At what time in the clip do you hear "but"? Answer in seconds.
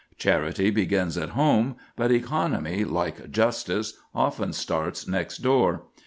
1.95-2.09